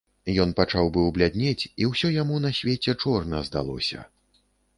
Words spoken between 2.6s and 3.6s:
свеце чорна